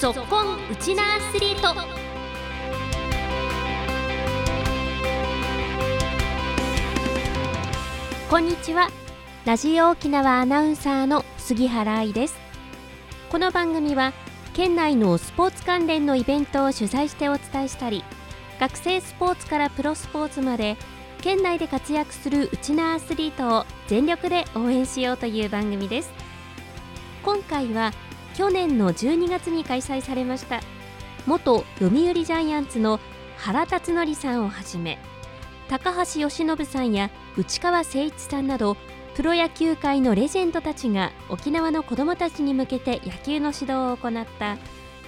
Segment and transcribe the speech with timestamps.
[0.00, 1.78] ぞっこんウチナアスリート。
[8.30, 8.88] こんにちは。
[9.44, 12.38] ラジオ沖縄アナウンサーの杉原愛です。
[13.28, 14.14] この番組は
[14.54, 18.02] 県内のスポーツ関連のイベントを取材してお伝えしたり
[18.58, 20.78] 学生スポーツからプロスポーツまで
[21.20, 26.10] 県内で活躍するウチナアスリートを全力で応援しようという番組です。
[27.22, 27.92] 今回は
[28.40, 30.62] 去年の12月に開催されました。
[31.26, 32.98] 元読売ジャイアンツの
[33.36, 34.98] 原辰徳さんをはじめ
[35.68, 38.78] 高橋由伸さんや内川誠一さんなど
[39.14, 44.60] プロ野球界のレジェンドたちが沖縄の子どもたちに向けて野球の指導を行ったフ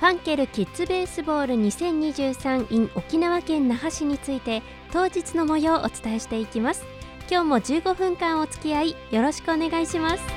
[0.00, 6.84] ァンケルキッズベースボール2023 in 沖縄県那覇市について当日の模様をお伝えしていきます。
[7.28, 10.35] 今日も15分間お付き合いよろしくお願いします。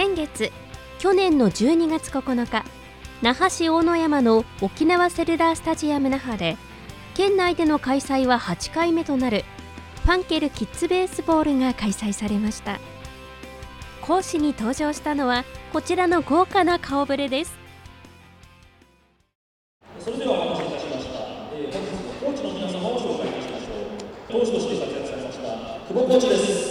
[0.00, 0.50] 先月
[0.98, 2.64] 去年の12月9日
[3.20, 6.56] 那覇市大野山の沖縄セルラースタジアム那覇で
[7.12, 9.44] 県内での開催は8回目となる
[10.04, 12.80] ファンケルキッズベースボールが開催されました。
[14.00, 17.52] 講師に登場したのはこちらの豪華な顔ぶれです。
[19.98, 21.18] それではお待たせいたしました、
[21.52, 24.40] えー、本日のコーチの皆様を紹介いたしましょう。
[24.40, 25.42] 投手として活躍されました
[25.92, 26.69] 久保コーチです。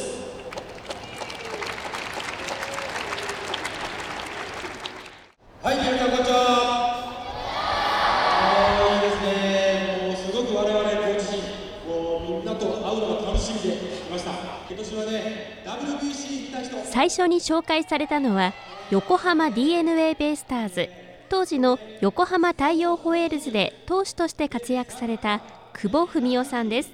[16.86, 18.54] 最初に紹介されたのは
[18.92, 20.90] 横浜 d n a ベイスターズ
[21.30, 25.42] 当時の横浜太陽ホエールズで投手として活躍された
[25.74, 26.92] 久保文夫さんです。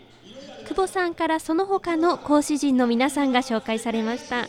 [0.68, 4.48] 久保さんからその他の講師陣の皆さんが紹介されました。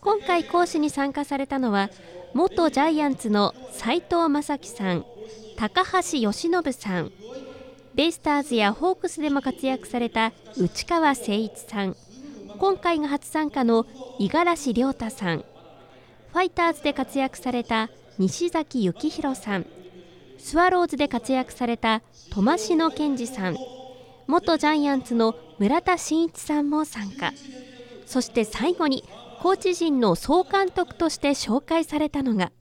[0.00, 1.90] 今回講師に参加されたのは
[2.34, 5.04] 元ジャイアンツの斉藤正樹さん
[5.56, 7.12] 高橋由伸さん
[7.94, 11.96] ベイスターズやホークスでも活躍された内川誠一さん
[12.58, 13.86] 今回が初参加の
[14.18, 15.44] 五十嵐亮太さん。
[16.32, 19.66] ファイターズで活躍された西崎幸宏さん。
[20.38, 23.56] スワローズで活躍された苫篠健二さん。
[24.26, 27.32] 元ジャイアンツの村田真一さんも参加。
[28.06, 29.04] そして最後に
[29.40, 32.52] コーチ陣の総監督として紹介されたのが。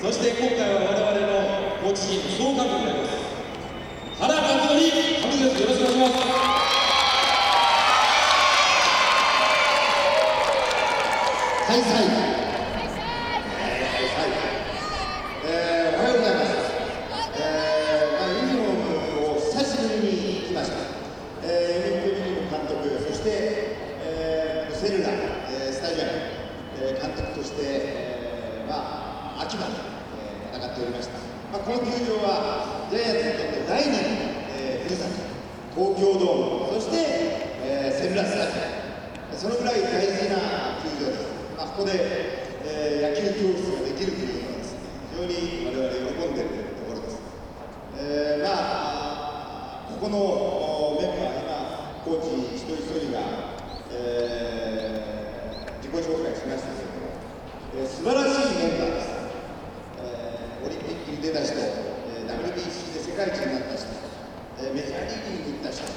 [0.00, 1.20] そして今回は我々
[1.70, 3.12] のコーチ陣総監督です。
[4.20, 4.74] 原監督
[5.42, 6.51] よろしくお願いします。
[11.72, 11.88] はいはい。
[15.42, 16.68] えー、おはようございます。
[17.32, 20.76] え、まあ、ユニフォームを久しぶりに来ました。
[21.42, 25.16] えー、ユニフォーム監督、そして、え、セルラ、
[25.48, 26.12] え、スタジアム、
[26.76, 29.72] え、監督として、え、まあ、秋まで、
[30.52, 31.16] えー、戦っておりました。
[31.56, 33.96] まあ、この球場は、ジャイアンツにとって第二の、
[34.60, 35.24] えー、ふるさと、
[35.72, 37.00] 東京ドーム、そして、
[37.64, 38.76] えー、セルラスタジア
[39.32, 39.40] ム。
[39.40, 41.31] そのぐらい大事な球場です。
[41.72, 41.92] ここで、
[42.68, 47.16] えー、野球教室ができるというのはですね、非常に我々喜んでいるところです。
[47.96, 53.56] えー、まあ、ここのメンバー、今、コーチ一人一人が、
[53.88, 57.16] えー、自己紹介しましたけれども、
[57.80, 59.08] えー、素晴らしいメンバーです。
[59.96, 63.88] えー、オリンピックに出た人、えー、WBC で世界一になった人、
[64.60, 65.88] えー、メジャーリーグに行った人、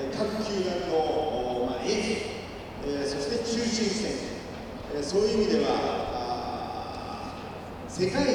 [0.00, 2.40] えー、各球団の、まあ、エース、
[2.88, 4.40] えー、そして中心選手、えー、
[5.02, 5.68] そういう意味では
[7.88, 8.26] 世界一、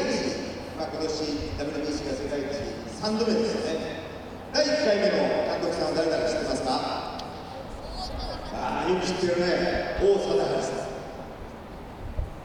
[0.78, 2.46] まあ、今年 WBC が世界一
[3.04, 4.04] 3度目ですよね。
[4.52, 5.12] 第1回目の
[5.46, 6.70] 監督さんは誰だか知ってますか？
[8.56, 10.00] ああよく知ってるね。
[10.02, 10.88] 王貞治さん。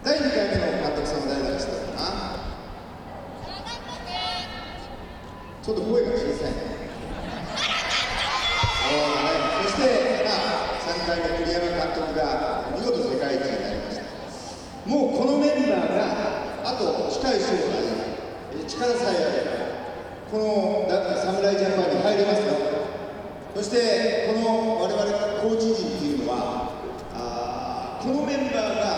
[0.04, 2.03] 第2回目の監督さんは誰だか知ってるか？
[2.03, 2.37] な
[5.62, 6.53] ちょっと声が小さい。
[6.53, 6.59] ね
[9.62, 9.87] そして、
[10.27, 13.59] まあ、3回目、栗山監督が見事世界一。
[14.91, 17.78] もうこのメンバーが、あと近い将来、
[18.66, 19.71] 力さえあれば、
[20.28, 22.59] この侍ジャパンに入れますよ。
[23.54, 24.98] そして、この我々
[25.42, 26.75] コーチ陣っていうのは、
[27.15, 28.91] あこのメンバーが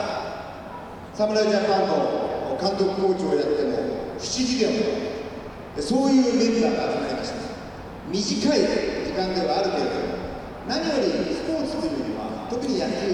[1.13, 5.83] 侍ジャパンの監督コーチをやっても不思議ではない。
[5.83, 7.37] そういうメンバーが集まりました。
[8.09, 8.61] 短い
[9.05, 10.17] 時間ではあるけれども、
[10.67, 13.13] 何よりスポーツというのは特に野球、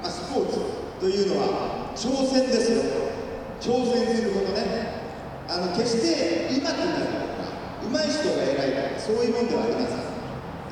[0.00, 0.60] ま、スポーツ
[1.00, 2.82] というのは挑戦ですよ。
[3.60, 5.02] 挑戦することね。
[5.48, 7.28] あの決してうまくなるとか
[7.84, 10.00] 上手い人が偉いとかそういうもんではありません、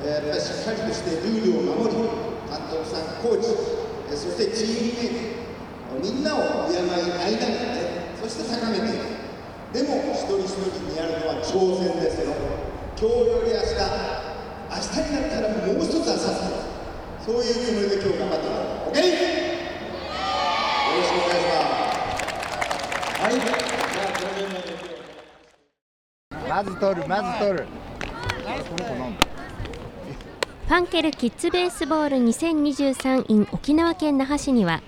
[0.01, 2.01] えやっぱりしっかりとしてルールを守り
[2.49, 3.53] 監督さんコーチ
[4.09, 7.85] えそしてチームメイトみんなを敬い合いながら
[8.17, 9.21] そして高めていく。
[9.71, 12.33] でも一人一人にやるのは挑戦ですよ。
[12.97, 13.77] 今日より明日
[14.71, 16.71] 明日になったらもう一つ明後日
[17.25, 18.55] そういうつもりで今日頑張っていこ
[18.87, 19.41] う OK?
[20.91, 22.01] よろしくお願いします
[23.21, 23.55] はいじゃあ
[24.11, 24.75] このメンバーで
[26.61, 27.65] まず取るまず取る。
[30.67, 34.83] ファンケルキッズベースボール2023 in 沖縄県那覇市には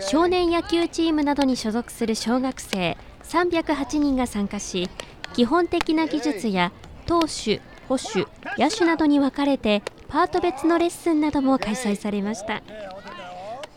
[0.00, 4.88] 少年野球チームなどに所属する小学生308人が参加し
[5.34, 6.72] 基本的な技術や
[7.04, 8.26] 投手、捕手、
[8.56, 12.62] 野手などに分かれてパート別のレッスンなども開催されました。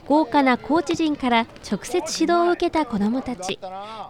[0.08, 3.60] 豪華なコーチ陣から直接指導を受けた子どもたち。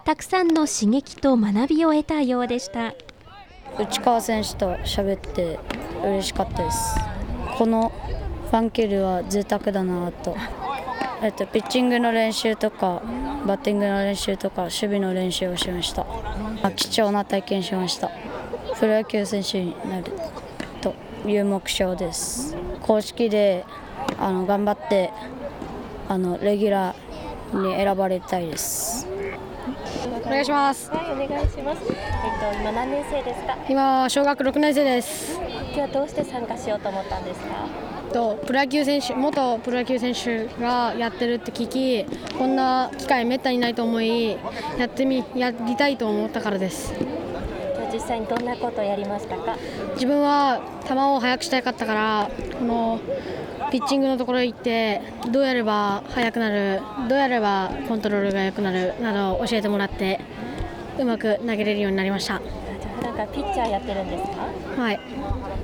[0.05, 2.93] たくさんの刺激と学びを得たようでした。
[3.79, 5.59] 内川選手と喋って
[6.03, 6.99] 嬉しかったです。
[7.57, 7.91] この
[8.49, 10.35] ファンケルは贅沢だなと、
[11.21, 13.01] えっと、ピッチングの練習とか
[13.45, 16.05] バッティングの練習とか守備の練習をしました。
[16.63, 18.11] あ貴重な体験しました。
[18.79, 20.11] プロ野球選手になる
[20.81, 20.93] と
[21.27, 22.55] いう目標です。
[22.81, 23.65] 公式で
[24.19, 25.11] あの頑張って
[26.09, 29.07] あのレギュラーに選ばれたいです。
[30.31, 31.81] 願いしますはい、お願いします。
[31.87, 33.57] えっと、今何年生ですか？
[33.69, 37.47] 今小学6年生です今日はどうして参加しようと思ったんですか？
[38.13, 42.05] とプロ野球選手元プロ野球選手がやってるって聞き
[42.37, 44.31] こんな機会めったにないと思い
[44.77, 46.93] やってみやりたいと思ったからです
[48.11, 49.55] 際にどんなことをやりましたか？
[49.93, 52.29] 自分は球を速くしたかったから
[52.59, 52.99] この
[53.71, 60.19] ピッチングのところへ行ってどうやれば速くなるどうやればコントロールが良くなるなどを教えてもらって
[60.99, 64.23] うまく投げれるようになりましたじゃあ普段からピッチャーやってるんです
[64.75, 64.81] か？
[64.81, 64.99] はい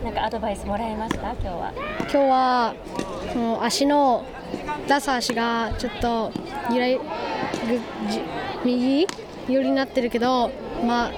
[0.03, 1.31] なんかアドバイスもらえました？
[1.33, 1.73] 今日は。
[1.99, 2.75] 今日は
[3.33, 4.23] その足の
[4.87, 6.31] 出す足がちょっと
[6.71, 6.99] ゆらい
[8.63, 9.05] 右？
[9.49, 10.49] 寄りになってるけど、
[10.85, 11.11] まあ、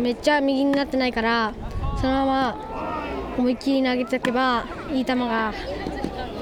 [0.00, 1.52] めっちゃ右になってないから
[2.00, 5.52] そのまま思いっきり投げておけばいい球が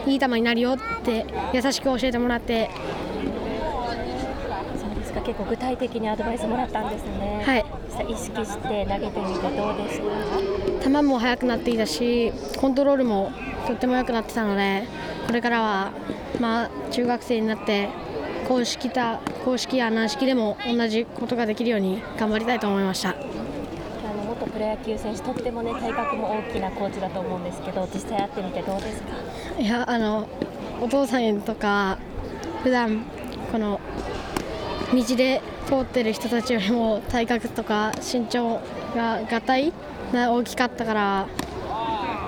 [0.07, 2.71] いい球になるよって優しく教えてもらって、
[4.81, 5.21] そうですか。
[5.21, 7.43] 結構具体的にアドバイスもらったんですね。
[7.45, 10.69] はい、意識して投げてみてどうでした。
[10.89, 13.33] 球も速くなっていたしコントロールも
[13.67, 14.85] とっても良くなってたので
[15.27, 15.93] これからは、
[16.41, 17.89] まあ、中学生になって
[18.49, 23.15] 公式た公式や軟式でも同じことができるように頑張りたいと思いました
[24.39, 29.09] 元プロ野球選手とってもね体格も大きなコーチだと思うんですけど実際会ってみてどうですか？
[29.61, 30.29] いやあの
[30.81, 31.99] お父さんとか
[32.63, 33.03] 普段
[33.51, 33.81] この
[34.95, 38.61] 道で通ってる人たちよりも体格とか身長
[38.95, 39.73] ががたい
[40.13, 41.27] な大きかったから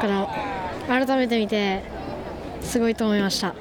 [0.00, 0.28] この
[0.88, 1.82] 改めて見て
[2.60, 3.54] すごいと思いました。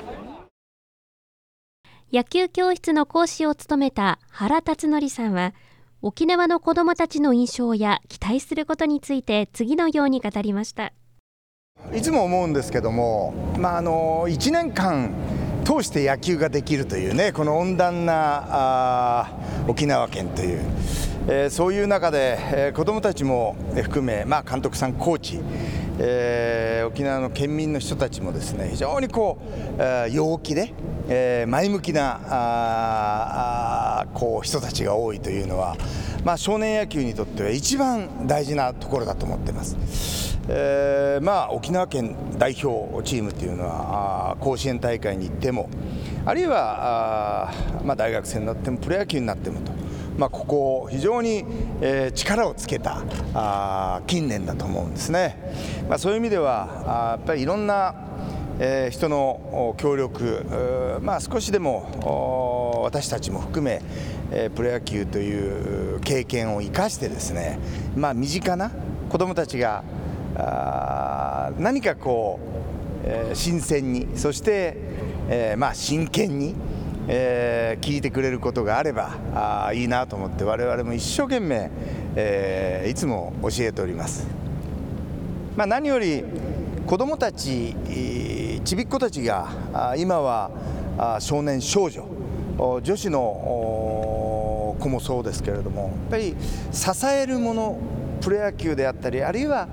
[2.12, 5.54] 野球教室の講師を務めた原辰徳さんは
[6.02, 10.94] 沖縄の子どもたちの印象や期待することについて次のように語りました。
[11.94, 15.14] いつも思うんですけども、まあ、あの1年間
[15.66, 19.32] 通して野球ができるというねこの温暖なあ
[19.68, 20.62] 沖縄県という、
[21.28, 25.42] えーそういう中で、えー子どもたちも含め、まあ、監督さんコーチ、
[26.00, 29.44] えー沖縄の県民の人たちもですね非常にこう、
[29.78, 30.74] えー陽気で、
[31.08, 35.76] えー前向きなああこう人たちが多いというのは、
[36.24, 40.40] まあ、少年野球にとっては一番大事なところだと思ってます。
[40.52, 45.70] えーまあ、沖縄県代表チームというのは甲子園大会に行っても
[46.26, 47.54] あるいはあ、
[47.84, 49.72] まあ、大学生になってもプロ野球になってもと、
[50.20, 51.46] まあ、ここ非常に、
[51.82, 55.38] え力をつけたあ近年だと思うんですね、
[55.88, 57.96] まあ、そういう意味ではやっぱりいろんな
[58.60, 63.82] え人の協力、まあ、少しでも私たちも含め、
[64.32, 67.58] えプロ野球という経験を生かしてですね、
[67.96, 68.72] まあ、身近な
[69.08, 69.86] 子どもたちが
[70.36, 72.42] あ何かこ
[73.06, 74.76] う、え新鮮にそして、
[75.30, 76.56] えま、真剣に、
[77.12, 81.72] えー聞いてくれることがあればあいいなと思って我々も一生懸命、
[82.16, 84.28] えーいつも教えております。
[85.56, 86.24] まあ、何より
[86.86, 87.76] 子どもたち、
[88.64, 89.50] ちびっ子たちが
[89.98, 90.50] 今は
[91.20, 92.06] 少年少女
[92.82, 96.36] 女子の子もそうですけれどもやっぱり
[96.72, 97.78] 支えるもの
[98.22, 99.68] プロ野球であったりあるいは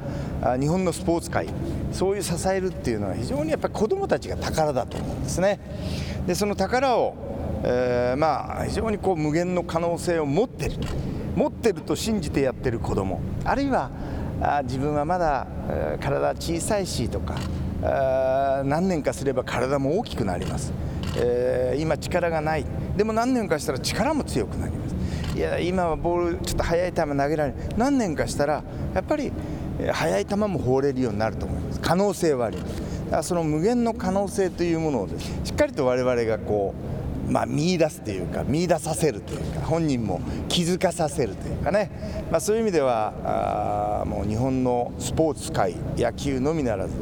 [0.61, 1.49] 日本のスポーツ界
[1.93, 5.59] そういう支えるっていうのは非常にやっぱり子どもたちが宝だと思うんですね。
[6.27, 7.15] でその宝を、
[7.65, 10.77] えーまあ、非常にこう無限の可能性を持ってる
[11.35, 13.91] 持ってると信じてやってる子どもあるいは
[14.41, 17.37] あ自分はまだえー体小さいしとか
[17.83, 20.73] あ何年かすれば体も大きくなります。
[21.19, 22.67] えー、今力がない。
[22.97, 24.97] でも何年かしたら力も強くなります。
[25.37, 27.55] いや今はボールちょっと速い球投げられる。
[27.77, 28.63] 何年かしたら
[28.95, 29.33] やっぱり
[29.93, 31.81] 速い球も放れるようになると思います。
[31.81, 32.81] 可能性はあります。
[33.07, 36.97] だからその無限の可能性というものをです、ね、しっかりと我々がこう
[37.31, 41.91] まあ、見出すというか見出させるというか本人も気づかさせるというかね、
[42.31, 46.95] まあ、そういう意味ではあもう日本のスポーツ界野球のみならず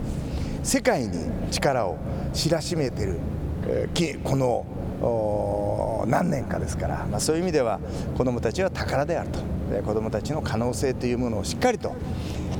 [0.62, 1.98] 世界に力を
[2.32, 3.18] 知らしめてる、
[3.66, 7.78] えー、この何年かですから、まあ、そういう意味では
[8.16, 9.40] 子どもたちは宝であると。
[9.82, 11.94] 子どもたちの可能性というものをしっかりと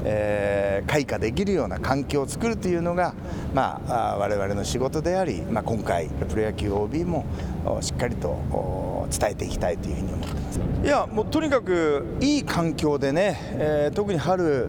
[0.05, 3.15] えー、開花できるような環境を作るというのが、
[3.55, 7.25] まあ、我々の仕事であり、まあ、今回プロ野球 OB も
[7.81, 10.61] しっかりと伝えていきたいというふうに思ってます。
[10.85, 14.69] いやもうとにかくいい環境でね、えー、特に春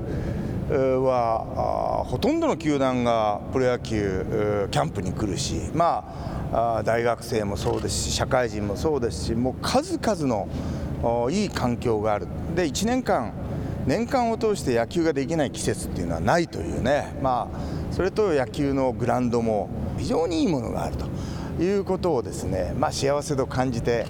[0.70, 6.04] はほとんどの球団がプロ野球キャンプに来るし、ま
[6.52, 10.48] あ、大学生もそうですし社会人もそうですしもう数々の
[11.30, 12.28] いい環境がある。
[12.56, 13.34] で1年間
[13.86, 21.06] 年間を通して野球ができない季節っていうのはないというね、まあ、それと野球のグラウンドも非常にいいものがあると
[21.62, 24.08] いうことをですね、まあ、幸せと感じて、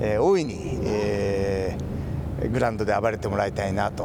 [0.00, 4.04] えー、大いに、えー、グラウンドで暴れてもらいたいなと、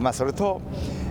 [0.00, 0.62] まあ、それと、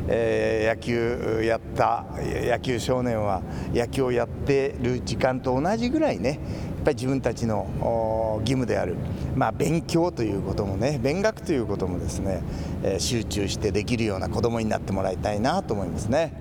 [0.07, 3.41] えー、野球やった野球少年は
[3.73, 6.39] 野球をやってる時間と同じぐらいね
[6.85, 8.95] ぱり自分たちの義務である、
[9.35, 12.41] まあ、勉強ということもね勉学ということもですね、
[12.83, 16.33] え、集中してできるような子どもになってもらいたいなと思いますね。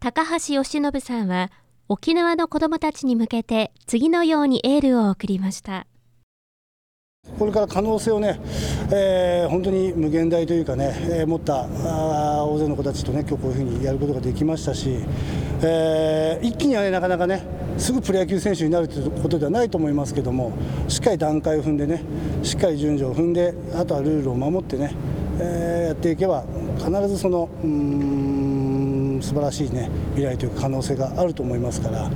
[0.00, 1.50] 高橋由伸さんは
[1.88, 5.86] 沖縄の子どもたちに向けて次のようにエールを送りました。
[7.42, 8.38] これから可能性をね、
[8.92, 14.98] えー、本当に無限大というかね、えー、持ったあ大勢の子たちとね今日こういうふうにやることができましたし、
[15.60, 17.42] えー、一気にはねなかなかね
[17.78, 20.52] すぐプロ野球選手になるということではないと思いますけども
[20.86, 22.04] しっかり段階を踏んでね
[22.44, 24.94] しっかり順序を踏んであとはルールを守ってね、
[25.40, 26.44] え、やっていけば
[26.78, 32.08] 必ずそのうん素晴らしいね未来というか可能性があると思いますから。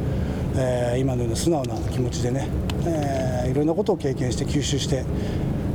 [0.58, 2.48] え、今のような素直な気持ちでね、
[2.86, 5.04] えー、いろんなことを経験して吸収して、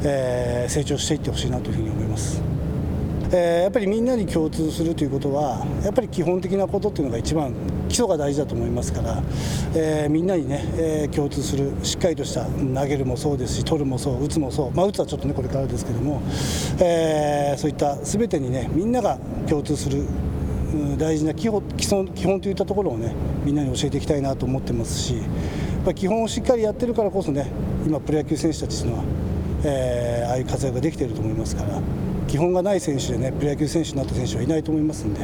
[0.04, 2.42] えー、成長していってほしいなというふうに思います。
[3.34, 7.54] えー、やっぱりみんなに共通するということはやっぱり基本的なことっていうのが一番
[7.88, 9.24] 基礎が大事だと思いますから、
[9.74, 16.22] えー、みんなにね、えー、共通するしっかりとした投げるもそうですし取るもそう打つもそう、まあ、打つはちょっとねこれからですけども、
[16.82, 20.06] え、そういった全てにねみんなが共通する
[20.98, 23.14] 大事な基本基本といったところをね
[23.46, 25.16] みんなに教えていきたいなと思ってますし
[25.84, 27.52] ぱ基本をしっかりやってるからこそね
[27.86, 29.04] 今プロ野球選手たちのは、
[29.64, 31.82] えー、ああいう活躍ができていると思いますから
[32.28, 35.22] 基本がない選手でねプロ野球選手になった選手はいないと思いますんで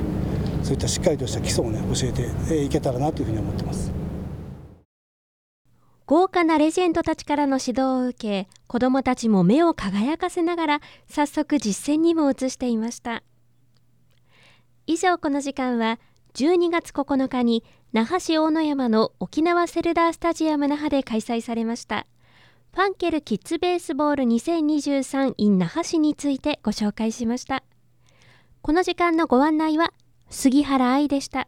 [0.63, 3.97] そういったしっかりとした基礎をね教えていけたらなというふうに思ってます。
[6.07, 13.23] 豪華なレジェンドたちからの指導を受け子どもたちも目を輝かせながら早速実践にも移していました
[14.85, 15.99] 以上この時間は
[16.37, 17.63] 12月9日に
[17.93, 22.05] 那覇市大野山の沖縄セルダースタジアム那覇で開催されました。
[22.75, 27.63] ファンケルキッズベースボール2023 in 那覇市についてご紹介しました。
[28.61, 29.93] この時間のご案内は
[30.29, 31.47] 杉原愛でした。